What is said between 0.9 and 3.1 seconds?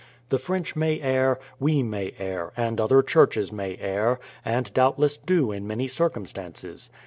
err, we may err, and other